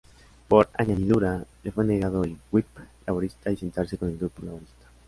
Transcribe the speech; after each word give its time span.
Por 0.47 0.67
añadidura, 0.73 1.45
le 1.61 1.71
fue 1.71 1.85
negado 1.85 2.23
el 2.23 2.35
"whip" 2.51 2.65
laborista 3.05 3.51
y 3.51 3.57
sentarse 3.57 3.99
con 3.99 4.09
el 4.09 4.17
grupo 4.17 4.41
laborista. 4.43 4.87